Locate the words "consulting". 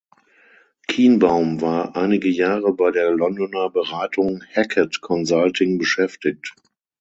5.01-5.77